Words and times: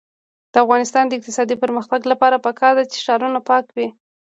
د 0.53 0.55
افغانستان 0.65 1.03
د 1.07 1.13
اقتصادي 1.19 1.55
پرمختګ 1.63 2.01
لپاره 2.11 2.43
پکار 2.45 2.73
ده 2.77 2.83
چې 2.91 2.97
ښارونه 3.05 3.39
پاک 3.49 3.65
وي. 3.75 3.87